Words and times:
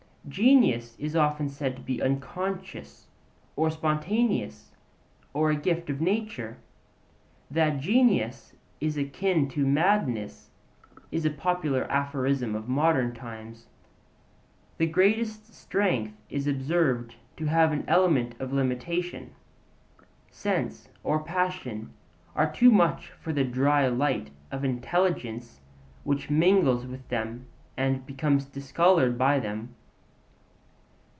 Genius 0.29 0.95
is 0.99 1.15
often 1.15 1.49
said 1.49 1.75
to 1.75 1.81
be 1.81 1.99
unconscious, 2.01 3.07
or 3.57 3.69
spontaneous, 3.71 4.69
or 5.33 5.49
a 5.49 5.55
gift 5.55 5.89
of 5.89 5.99
nature: 5.99 6.57
that 7.49 7.79
'genius 7.79 8.53
is 8.79 8.97
akin 8.97 9.49
to 9.49 9.65
madness' 9.65 10.51
is 11.11 11.25
a 11.25 11.29
popular 11.31 11.83
aphorism 11.91 12.55
of 12.55 12.69
modern 12.69 13.13
times. 13.15 13.65
The 14.77 14.85
greatest 14.85 15.53
strength 15.55 16.13
is 16.29 16.45
observed 16.45 17.15
to 17.37 17.45
have 17.47 17.71
an 17.73 17.83
element 17.87 18.35
of 18.39 18.53
limitation. 18.53 19.31
Sense 20.29 20.87
or 21.03 21.23
passion 21.23 21.91
are 22.35 22.49
too 22.53 22.69
much 22.71 23.07
for 23.09 23.33
the 23.33 23.43
'dry 23.43 23.87
light' 23.87 24.29
of 24.51 24.63
intelligence 24.63 25.59
which 26.03 26.29
mingles 26.29 26.85
with 26.85 27.05
them 27.09 27.47
and 27.75 28.05
becomes 28.05 28.45
discoloured 28.45 29.17
by 29.17 29.39
them. 29.39 29.73